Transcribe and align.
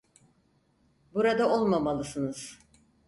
Burada 1.13 1.45
olmamalısınız. 1.49 2.59